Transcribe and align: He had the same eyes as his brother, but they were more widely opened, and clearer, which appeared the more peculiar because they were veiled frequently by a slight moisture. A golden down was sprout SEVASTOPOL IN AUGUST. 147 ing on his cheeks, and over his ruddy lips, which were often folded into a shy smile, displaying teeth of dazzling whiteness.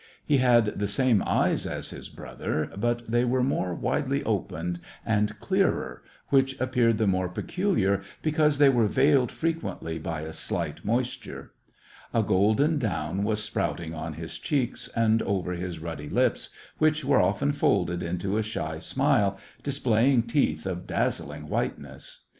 He 0.25 0.37
had 0.37 0.79
the 0.79 0.87
same 0.87 1.21
eyes 1.27 1.67
as 1.67 1.91
his 1.91 2.09
brother, 2.09 2.71
but 2.75 3.05
they 3.05 3.23
were 3.23 3.43
more 3.43 3.75
widely 3.75 4.23
opened, 4.23 4.79
and 5.05 5.39
clearer, 5.39 6.01
which 6.29 6.59
appeared 6.59 6.97
the 6.97 7.05
more 7.05 7.29
peculiar 7.29 8.01
because 8.23 8.57
they 8.57 8.67
were 8.69 8.87
veiled 8.87 9.31
frequently 9.31 9.99
by 9.99 10.21
a 10.21 10.33
slight 10.33 10.83
moisture. 10.83 11.51
A 12.15 12.23
golden 12.23 12.79
down 12.79 13.23
was 13.23 13.43
sprout 13.43 13.77
SEVASTOPOL 13.77 13.83
IN 13.83 13.93
AUGUST. 14.15 14.51
147 14.53 14.57
ing 14.57 14.63
on 14.63 14.75
his 14.75 14.89
cheeks, 14.89 14.89
and 14.95 15.21
over 15.21 15.53
his 15.53 15.77
ruddy 15.77 16.09
lips, 16.09 16.49
which 16.79 17.05
were 17.05 17.21
often 17.21 17.51
folded 17.51 18.01
into 18.01 18.37
a 18.37 18.41
shy 18.41 18.79
smile, 18.79 19.37
displaying 19.61 20.23
teeth 20.23 20.65
of 20.65 20.87
dazzling 20.87 21.47
whiteness. 21.47 22.21